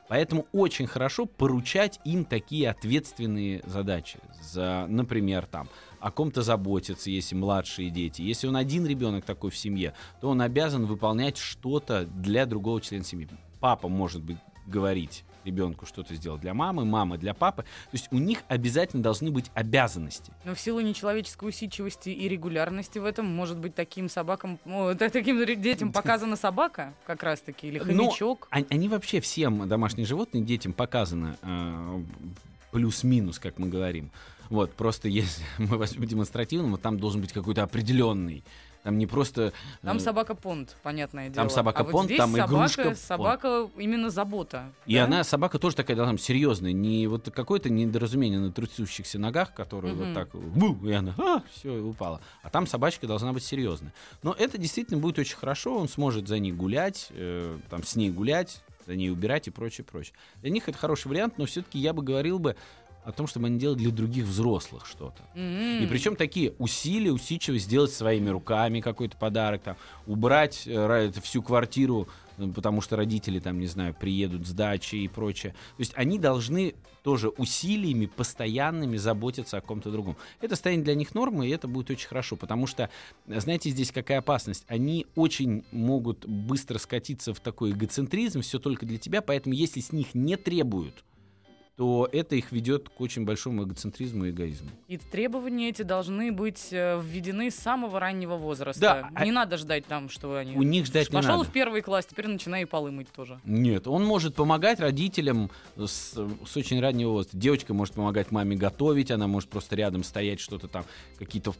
[0.09, 4.19] Поэтому очень хорошо поручать им такие ответственные задачи.
[4.41, 5.69] За, например, там,
[6.01, 8.23] о ком-то заботиться, если младшие дети.
[8.23, 13.05] Если он один ребенок такой в семье, то он обязан выполнять что-то для другого члена
[13.05, 13.29] семьи.
[13.59, 17.63] Папа может быть говорить ребенку что-то сделать для мамы, мама для папы.
[17.63, 20.33] То есть у них обязательно должны быть обязанности.
[20.45, 24.59] Но в силу нечеловеческой усидчивости и регулярности в этом, может быть, таким собакам,
[24.99, 28.49] та- таким детям показана собака, как раз-таки, или Но хомячок.
[28.51, 32.03] Они, они вообще всем домашние животные детям показаны э,
[32.73, 34.11] плюс-минус, как мы говорим.
[34.51, 38.45] Вот, просто если мы возьмем демонстративно, вот там должен быть какой-то определенный.
[38.87, 39.53] Там не просто...
[39.83, 41.35] Там э, собака понт, понятное дело.
[41.35, 42.99] Там собака а вот здесь там собака, игрушка понт.
[42.99, 44.73] Собака именно забота.
[44.87, 45.07] И да?
[45.07, 50.05] она, собака тоже такая быть серьезная, не вот какое-то недоразумение на трясущихся ногах, которые Мгм.
[50.05, 52.21] вот так, бу, и она, а, все, упала.
[52.45, 53.93] А там собачка должна быть серьезная.
[54.23, 58.11] Но это действительно будет очень хорошо, он сможет за ней гулять, э, там с ней
[58.11, 60.15] гулять, за ней убирать и прочее, прочее.
[60.43, 62.55] Для них это хороший вариант, но все-таки я бы говорил бы
[63.07, 65.23] о том, чтобы они делали для других взрослых что-то.
[65.37, 65.85] М-м.
[65.85, 72.09] И причем такие усилия, усидчивость сделать своими руками какой-то подарок, там, убрать э, всю квартиру,
[72.53, 75.53] потому что родители там, не знаю, приедут с дачи и прочее.
[75.53, 80.17] То есть они должны тоже усилиями постоянными заботиться о ком-то другом.
[80.41, 82.91] Это станет для них нормой, и это будет очень хорошо, потому что,
[83.29, 84.65] знаете, здесь какая опасность?
[84.67, 89.93] Они очень могут быстро скатиться в такой эгоцентризм, все только для тебя, поэтому если с
[89.93, 91.05] них не требуют,
[91.77, 94.71] то это их ведет к очень большому эгоцентризму и эгоизму.
[94.89, 98.81] И требования эти должны быть э, введены с самого раннего возраста.
[98.81, 100.57] Да, а- Не надо ждать там, что они...
[100.57, 101.49] У них ждать не Пошел надо.
[101.49, 103.39] в первый класс, теперь начинай и полы мыть тоже.
[103.45, 107.37] Нет, он может помогать родителям с, с очень раннего возраста.
[107.37, 110.87] Девочка может помогать маме готовить, она может просто рядом стоять, что-то там,
[111.19, 111.55] какие-то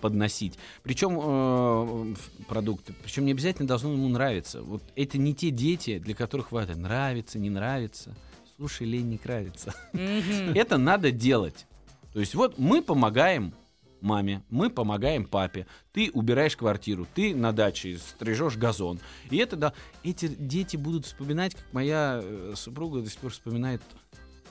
[0.00, 0.58] подносить.
[0.82, 2.14] Причем э,
[2.48, 2.94] продукты.
[3.02, 4.62] Причем не обязательно должно ему нравиться.
[4.62, 8.16] Вот это не те дети, для которых это нравится, не нравится.
[8.60, 9.74] Слушай, лень не нравится.
[9.94, 10.52] Мгм.
[10.54, 11.64] Это надо делать.
[12.12, 13.54] То есть вот мы помогаем
[14.02, 19.00] маме, мы помогаем папе, ты убираешь квартиру, ты на даче стрижешь газон.
[19.30, 19.72] И это, да,
[20.04, 23.80] эти дети будут вспоминать, как моя э, супруга до сих пор вспоминает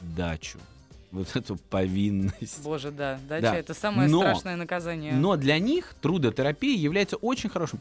[0.02, 0.58] дачу.
[1.12, 2.64] Вот эту повинность.
[2.64, 3.20] Боже, да.
[3.30, 3.58] Дача Да.
[3.58, 5.14] это самое Но- страшное наказание.
[5.14, 7.80] Но для них трудотерапия является очень хорошим.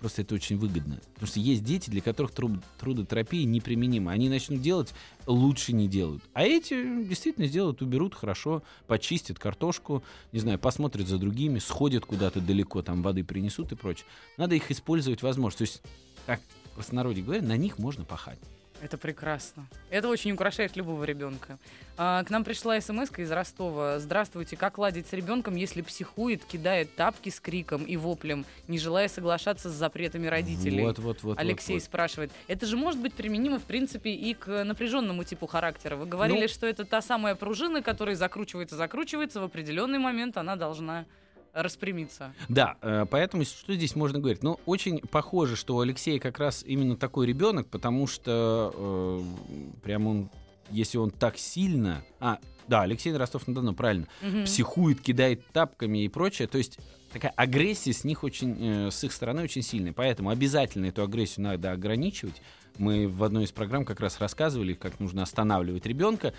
[0.00, 0.98] Просто это очень выгодно.
[1.14, 4.12] Потому что есть дети, для которых тру- трудотерапия неприменима.
[4.12, 4.94] Они начнут делать,
[5.26, 6.22] лучше не делают.
[6.32, 12.40] А эти действительно сделают, уберут хорошо, почистят картошку, не знаю, посмотрят за другими, сходят куда-то
[12.40, 14.06] далеко, там воды принесут и прочее.
[14.38, 15.58] Надо их использовать возможно.
[15.58, 15.82] То есть,
[16.24, 18.38] как в простонародье говорят, на них можно пахать.
[18.82, 19.66] Это прекрасно.
[19.90, 21.58] Это очень украшает любого ребенка.
[21.96, 23.98] А, к нам пришла смс из Ростова.
[23.98, 29.08] Здравствуйте, как ладить с ребенком, если психует, кидает тапки с криком и воплем, не желая
[29.08, 30.82] соглашаться с запретами родителей?
[30.82, 31.38] Вот, вот, вот.
[31.38, 31.86] Алексей вот, вот.
[31.86, 32.32] спрашивает.
[32.48, 35.96] Это же может быть применимо, в принципе, и к напряженному типу характера.
[35.96, 40.56] Вы говорили, Ну- что это та самая пружина, которая закручивается, закручивается, в определенный момент она
[40.56, 41.04] должна
[41.52, 42.32] распрямиться.
[42.48, 44.42] Да, э, поэтому что здесь можно говорить?
[44.42, 50.06] Ну, очень похоже, что у Алексея как раз именно такой ребенок, потому что э, прям
[50.06, 50.30] он
[50.70, 52.04] если он так сильно...
[52.20, 54.06] А, да, Алексей Ростов-на-Дону, правильно.
[54.22, 54.44] Мгм.
[54.44, 56.48] Психует, кидает тапками и прочее.
[56.48, 56.78] То есть
[57.12, 59.92] такая агрессия с них очень, э, с их стороны очень сильная.
[59.92, 62.40] Поэтому обязательно эту агрессию надо ограничивать.
[62.78, 66.32] Мы в одной из программ как раз рассказывали, как нужно останавливать ребенка.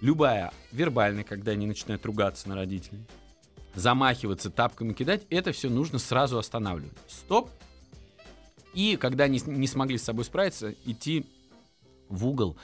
[0.00, 3.00] Любая вербальная, когда они начинают ругаться на родителей,
[3.78, 6.96] замахиваться, тапками кидать, это все нужно сразу останавливать.
[7.06, 7.50] Стоп.
[8.74, 11.26] И когда они не смогли с собой справиться, идти
[12.08, 12.56] в угол,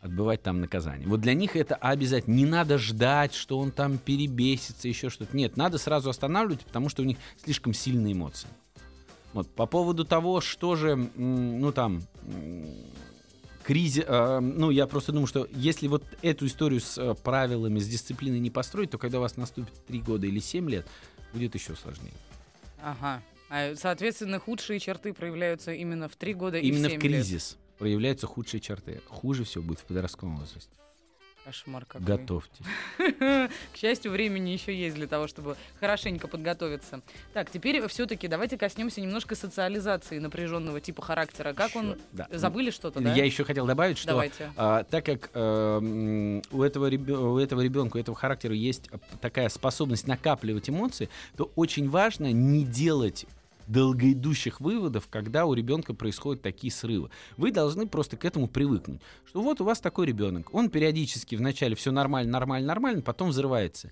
[0.00, 1.08] отбывать там наказание.
[1.08, 2.34] Вот для них это обязательно.
[2.34, 5.36] Не надо ждать, что он там перебесится, еще что-то.
[5.36, 8.48] Нет, надо сразу останавливать, потому что у них слишком сильные эмоции.
[9.32, 12.02] Вот по поводу того, что же, ну там,
[13.64, 18.40] кризис, ну я просто думаю, что если вот эту историю с э, правилами, с дисциплиной
[18.40, 20.86] не построить, то когда у вас наступит 3 года или 7 лет,
[21.32, 22.12] будет еще сложнее.
[22.82, 23.22] Ага.
[23.48, 27.12] А, соответственно, худшие черты проявляются именно в три года и Именно в в 7 лет.
[27.12, 29.00] кризис проявляются худшие черты.
[29.08, 30.70] Хуже всего будет в подростковом возрасте.
[31.44, 32.06] Кошмар какой.
[32.06, 32.64] Готовьтесь.
[32.98, 37.00] К счастью, времени еще есть для того, чтобы хорошенько подготовиться.
[37.32, 41.52] Так, теперь все-таки давайте коснемся немножко социализации напряженного типа характера.
[41.52, 41.98] Как он...
[42.12, 42.28] Да.
[42.30, 43.12] Забыли что-то, да?
[43.14, 44.52] Я еще хотел добавить, что Давайте.
[44.56, 48.88] а, так как э, у этого, ребё- у этого ребенка, у этого характера есть
[49.20, 53.26] такая способность накапливать эмоции, то очень важно не делать
[53.72, 57.10] долгоидущих выводов, когда у ребенка происходят такие срывы.
[57.36, 59.00] Вы должны просто к этому привыкнуть.
[59.26, 63.90] Что вот у вас такой ребенок, он периодически вначале все нормально, нормально, нормально, потом взрывается.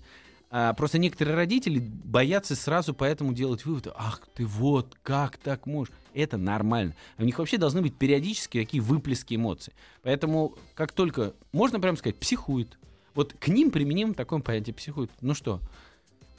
[0.53, 3.91] А, просто некоторые родители боятся сразу поэтому делать выводы.
[3.95, 5.93] Ах ты вот, как так можешь?
[6.13, 6.93] Это нормально.
[7.17, 9.73] У них вообще должны быть периодически такие выплески эмоций.
[10.03, 12.77] Поэтому, как только, можно прямо сказать, психует.
[13.13, 15.09] Вот к ним применим такое понятие психует.
[15.21, 15.61] Ну что,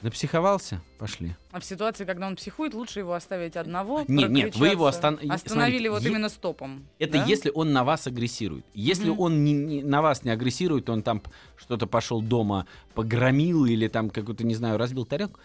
[0.03, 0.81] напсиховался?
[0.99, 1.35] Пошли.
[1.51, 4.03] А в ситуации, когда он психует, лучше его оставить одного.
[4.07, 6.85] Нет, нет, вы его остан- Остановили смотрите, вот е- именно стопом.
[6.99, 7.25] Это да?
[7.25, 8.65] если он на вас агрессирует.
[8.73, 9.19] Если Мгм.
[9.19, 11.21] он не- не- на вас не агрессирует, он там
[11.55, 15.39] что-то пошел дома, погромил или там какую-то, не знаю, разбил тарелку,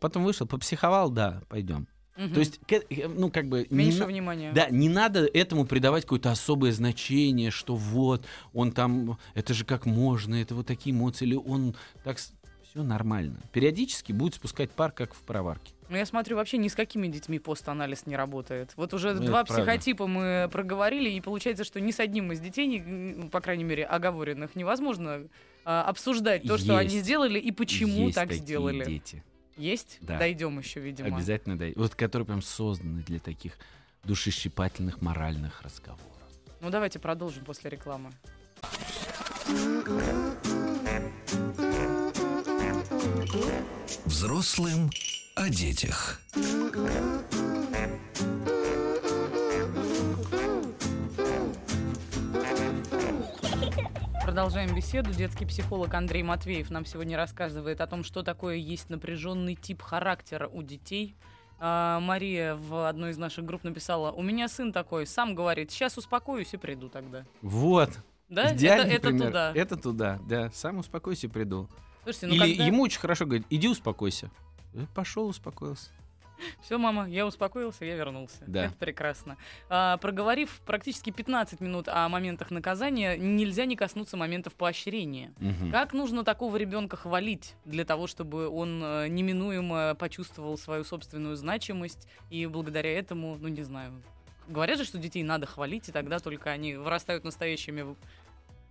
[0.00, 1.86] потом вышел, попсиховал, да, пойдем.
[2.16, 2.32] Мгм.
[2.32, 3.66] То есть, э, ну, как бы...
[3.68, 4.50] не Меньше на- внимания.
[4.54, 9.84] Да, не надо этому придавать какое-то особое значение, что вот, он там, это же как
[9.84, 12.16] можно, это вот такие эмоции, или он так...
[12.76, 13.40] Все нормально.
[13.52, 15.72] Периодически будет спускать пар, как в пароварке.
[15.88, 18.72] Ну, я смотрю, вообще ни с какими детьми постанализ не работает.
[18.76, 19.64] Вот уже Ну, два это правда.
[19.72, 23.86] психотипа мы проговорили, и получается, что ни с одним из детей, м, по крайней мере,
[23.86, 25.22] оговоренных, невозможно
[25.64, 27.04] а, обсуждать то, что они Есть.
[27.06, 28.84] сделали и почему Есть так такие сделали.
[28.84, 29.24] дети.
[29.56, 29.96] Есть?
[30.02, 30.18] Да.
[30.18, 31.08] Дойдем еще, видимо.
[31.16, 31.72] Обязательно дай.
[31.76, 33.54] Вот которые прям созданы для таких
[34.04, 36.04] душещипательных моральных разговоров.
[36.60, 38.10] Ну, давайте продолжим после рекламы.
[44.04, 44.90] Взрослым
[45.34, 46.20] о детях.
[54.22, 55.12] Продолжаем беседу.
[55.12, 60.46] Детский психолог Андрей Матвеев нам сегодня рассказывает о том, что такое есть напряженный тип характера
[60.46, 61.16] у детей.
[61.58, 65.98] А, Мария в одной из наших групп написала: У меня сын такой, сам говорит, сейчас
[65.98, 67.24] успокоюсь и приду тогда.
[67.42, 67.90] Вот.
[68.28, 68.54] Да?
[68.54, 69.52] Идеальный это, это туда.
[69.54, 70.50] Это туда, да.
[70.52, 71.68] Сам успокойся, приду.
[72.06, 72.64] Слушайте, ну Или когда...
[72.66, 74.30] ему очень хорошо говорить, иди успокойся.
[74.94, 75.90] Пошел, успокоился.
[76.60, 78.44] Все, мама, я успокоился, я вернулся.
[78.46, 78.66] Да.
[78.66, 79.36] Это прекрасно.
[79.68, 85.32] А, проговорив практически 15 минут о моментах наказания, нельзя не коснуться моментов поощрения.
[85.40, 85.72] Мгм.
[85.72, 92.06] Как нужно такого ребенка хвалить для того, чтобы он э, неминуемо почувствовал свою собственную значимость
[92.30, 94.00] и благодаря этому, ну не знаю,
[94.46, 97.96] говорят же, что детей надо хвалить, и тогда только они вырастают настоящими,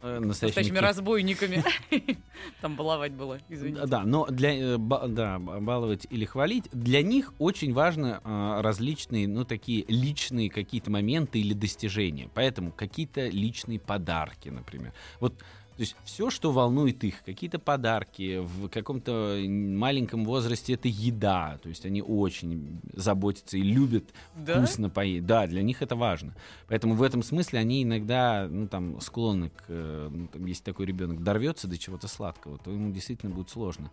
[0.06, 1.64] Настоящими Настоящий разбойниками.
[2.62, 3.86] Там баловать было, извините.
[3.88, 9.46] Да, но для э, да, баловать или хвалить, для них очень важно а, различные, ну,
[9.46, 12.30] такие личные какие-то моменты или достижения.
[12.34, 14.94] Поэтому какие-то личные подарки, например.
[15.20, 15.34] Вот,
[15.76, 21.68] то есть все, что волнует их, какие-то подарки, в каком-то маленьком возрасте это еда, то
[21.70, 24.58] есть они очень заботятся и любят Да?
[24.58, 25.26] вкусно поесть.
[25.26, 26.34] Да, для них это важно.
[26.68, 31.22] Поэтому в этом смысле они иногда, ну, там, склонны к, ну, там, если такой ребенок
[31.24, 33.92] дорвется до чего-то сладкого, то ему действительно будет сложно.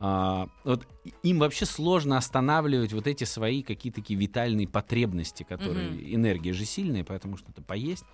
[0.00, 0.86] А, вот
[1.22, 6.14] им вообще сложно останавливать вот эти свои какие-то такие витальные потребности, которые Мгм.
[6.16, 8.04] энергия же сильная, поэтому что-то поесть.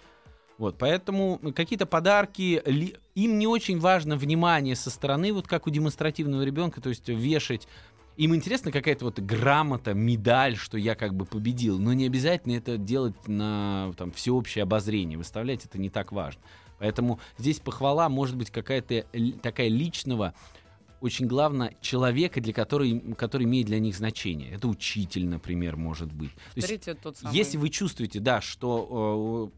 [0.60, 2.62] Вот, поэтому какие-то подарки,
[3.14, 7.66] им не очень важно внимание со стороны, вот как у демонстративного ребенка, то есть вешать
[8.18, 12.76] им интересна какая-то вот грамота, медаль, что я как бы победил, но не обязательно это
[12.76, 16.42] делать на там, всеобщее обозрение, выставлять это не так важно.
[16.78, 19.06] Поэтому здесь похвала может быть какая-то
[19.40, 20.34] такая личного,
[21.00, 24.50] очень главное, человека, для который, который имеет для них значение.
[24.50, 26.34] Это учитель, например, может быть.
[26.54, 27.34] То есть тот самый.
[27.34, 29.50] если вы чувствуете, да, что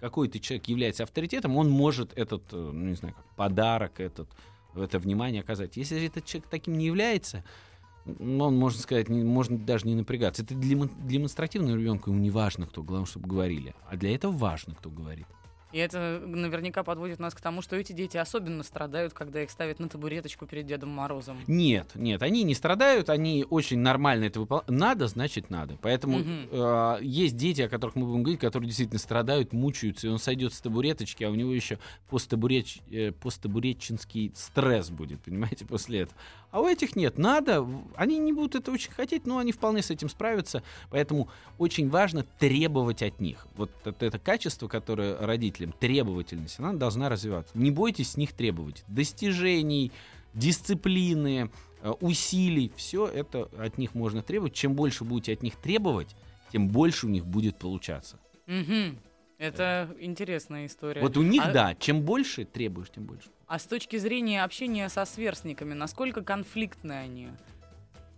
[0.00, 4.28] какой-то человек является авторитетом, он может этот, э, ну, не знаю, как подарок, этот,
[4.74, 5.76] это внимание оказать.
[5.76, 7.44] Если этот человек таким не является,
[8.06, 10.42] он, можно сказать, не, можно даже не напрягаться.
[10.42, 13.74] Это для демонстративного ребенка ему не важно, кто, главное, чтобы говорили.
[13.88, 15.26] А для этого важно, кто говорит.
[15.72, 19.78] И это наверняка подводит нас к тому, что эти дети особенно страдают, когда их ставят
[19.78, 21.38] на табуреточку перед Дедом Морозом.
[21.46, 24.68] Нет, нет, они не страдают, они очень нормально это выполняют.
[24.70, 25.76] Надо, значит надо.
[25.80, 26.48] Поэтому Мгм.
[26.50, 30.52] э, есть дети, о которых мы будем говорить, которые действительно страдают, мучаются, и он сойдет
[30.54, 36.18] с табуреточки, а у него еще посттабуреч, э, посттабуретчинский стресс будет, понимаете, после этого.
[36.50, 37.64] А у этих нет, надо,
[37.94, 40.64] они не будут это очень хотеть, но они вполне с этим справятся.
[40.90, 43.46] Поэтому очень важно требовать от них.
[43.56, 45.16] Вот это, это качество, которое
[45.60, 47.56] родителям, требовательность, она должна развиваться.
[47.56, 48.84] Не бойтесь с них требовать.
[48.88, 49.92] Достижений,
[50.34, 51.50] дисциплины,
[51.82, 54.54] э, усилий, все это от них можно требовать.
[54.54, 56.14] Чем больше будете от них требовать,
[56.52, 58.18] тем больше у них будет получаться.
[58.46, 58.98] Мгм.
[59.38, 61.00] Это интересная история.
[61.00, 63.28] Вот у них, А- да, чем больше требуешь, тем больше.
[63.46, 67.28] А с точки зрения общения со сверстниками, насколько конфликтны они?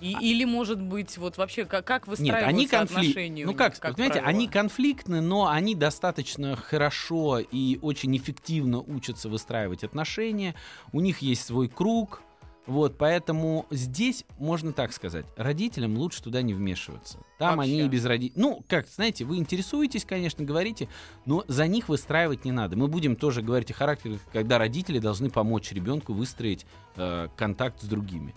[0.03, 3.09] И, Или, может быть, вот вообще, как, как Нет, выстраиваются они конфликтны.
[3.11, 3.45] отношения?
[3.45, 4.29] Ну них, как, как понимаете, правило?
[4.29, 10.57] они конфликтны, но они достаточно хорошо и очень эффективно учатся выстраивать отношения.
[10.93, 12.23] У них есть свой круг.
[12.67, 17.19] Вот, поэтому здесь можно так сказать, родителям лучше туда не вмешиваться.
[17.39, 17.73] Там Вообще.
[17.73, 18.41] они и без родителей.
[18.41, 20.89] Ну, как, знаете, вы интересуетесь, конечно, говорите,
[21.27, 22.77] но за них выстраивать не надо.
[22.77, 27.85] Мы будем тоже говорить о характерах, когда родители должны помочь ребенку выстроить э, контакт с
[27.85, 28.33] другими.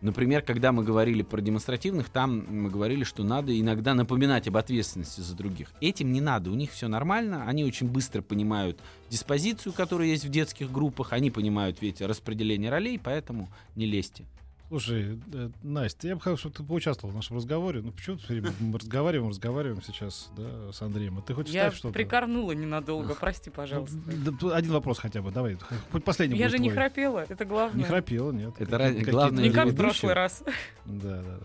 [0.00, 5.20] Например, когда мы говорили про демонстративных, там мы говорили, что надо иногда напоминать об ответственности
[5.20, 5.72] за других.
[5.80, 8.78] Этим не надо, у них все нормально, они очень быстро понимают
[9.10, 14.24] диспозицию, которая есть в детских группах, они понимают ведь распределение ролей, поэтому не лезьте.
[14.68, 17.80] Слушай, э, Настя, я бы хотел, чтобы ты поучаствовал в нашем разговоре.
[17.80, 21.18] Ну, почему ты мы разговариваем, разговариваем сейчас, да, с Андреем?
[21.18, 21.94] А ты хоть Я ставь что-то?
[21.94, 23.96] прикорнула ненадолго, прости, пожалуйста.
[24.06, 25.56] Да, тут Один вопрос хотя бы, давай.
[25.90, 27.78] Хоть последний Я же не храпела, это главное.
[27.78, 28.54] Не храпела, нет.
[28.58, 30.42] Это ради- главное Не как в прошлый раз.
[30.84, 31.38] Да, да.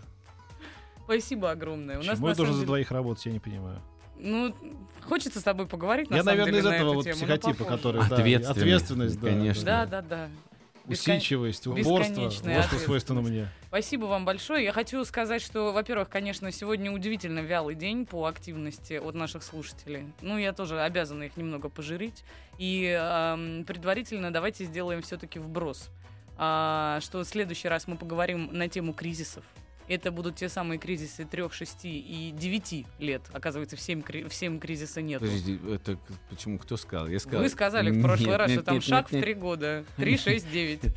[1.04, 1.96] Спасибо огромное.
[1.98, 3.80] У нас Почему я должен за двоих работать, я не понимаю.
[4.18, 4.54] Ну,
[5.02, 7.16] хочется с тобой поговорить, на я, самом наверное, деле, из на этого эту вот тему,
[7.16, 8.00] психотипа, который...
[8.08, 9.64] да, Ответственность, ответственность, да, конечно.
[9.64, 10.28] Да, да, да.
[10.86, 12.22] Усидчивость, упорство.
[12.22, 13.48] Вот что свойственно мне.
[13.68, 14.64] Спасибо вам большое.
[14.64, 20.12] Я хочу сказать, что, во-первых, конечно, сегодня удивительно вялый день по активности от наших слушателей.
[20.20, 22.22] Ну, я тоже обязана их немного пожурить.
[22.58, 25.90] И эм, предварительно давайте сделаем все-таки вброс.
[26.36, 29.44] А, что в следующий раз мы поговорим на тему кризисов.
[29.86, 33.22] Это будут те самые кризисы 3, 6 и 9 лет.
[33.32, 35.20] Оказывается, в 7, в 7 кризиса нет.
[35.20, 35.98] Подожди, это
[36.30, 37.08] почему кто сказал?
[37.08, 37.42] Я сказал.
[37.42, 39.84] Вы сказали в прошлый Нет, раз, нет, что там нет, шаг нет, в 3 года.
[39.96, 40.82] 3, 6, 9.
[40.84, 40.94] нет.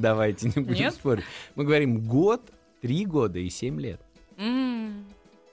[0.00, 0.94] Давайте не будем Нет?
[0.94, 1.24] спорить.
[1.54, 2.50] Мы говорим год,
[2.80, 4.00] три года и семь лет.
[4.36, 5.06] М.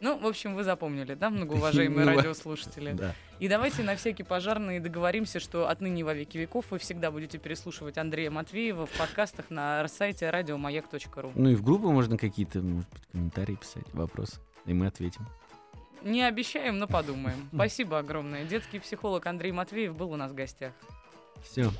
[0.04, 2.92] Ну, в общем, вы запомнили, да, многоуважаемые Ну, радиослушатели?
[2.92, 3.16] Да.
[3.40, 7.98] И давайте на всякий пожарный договоримся, что отныне во веки веков вы всегда будете переслушивать
[7.98, 11.32] Андрея Матвеева в подкастах на сайте радиомаяк.ру.
[11.36, 15.26] Ну и в группу можно какие-то, может быть, комментарии писать, вопросы, и мы ответим.
[16.04, 17.48] Не обещаем, но подумаем.
[17.54, 18.44] Спасибо огромное.
[18.44, 20.74] Детский психолог Андрей Матвеев был у нас в гостях.
[21.44, 21.72] Все.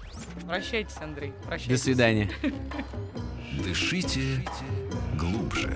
[0.48, 1.32] Прощайтесь, Андрей.
[1.42, 1.84] До Прощайтесь.
[1.84, 2.32] свидания.
[3.66, 4.46] Дышите
[5.20, 5.76] глубже.